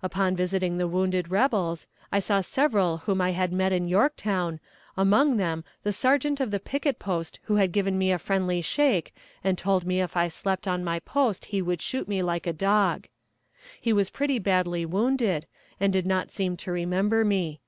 Upon 0.00 0.36
visiting 0.36 0.78
the 0.78 0.86
wounded 0.86 1.28
rebels 1.28 1.88
I 2.12 2.20
saw 2.20 2.40
several 2.40 2.98
whom 2.98 3.20
I 3.20 3.32
had 3.32 3.52
met 3.52 3.72
in 3.72 3.88
Yorktown, 3.88 4.60
among 4.96 5.38
them 5.38 5.64
the 5.82 5.92
sergeant 5.92 6.38
of 6.38 6.52
the 6.52 6.60
picket 6.60 7.00
post 7.00 7.40
who 7.46 7.56
had 7.56 7.72
given 7.72 7.98
me 7.98 8.12
a 8.12 8.18
friendly 8.20 8.60
shake 8.62 9.12
and 9.42 9.58
told 9.58 9.84
me 9.84 10.00
if 10.00 10.16
I 10.16 10.28
slept 10.28 10.68
on 10.68 10.84
my 10.84 11.00
post 11.00 11.46
he 11.46 11.60
would 11.60 11.82
shoot 11.82 12.06
me 12.06 12.22
like 12.22 12.46
a 12.46 12.52
dog. 12.52 13.08
He 13.80 13.92
was 13.92 14.08
pretty 14.08 14.38
badly 14.38 14.86
wounded, 14.86 15.48
and 15.80 15.92
did 15.92 16.06
not 16.06 16.30
seem 16.30 16.56
to 16.58 16.70
remember 16.70 17.24
me. 17.24 17.60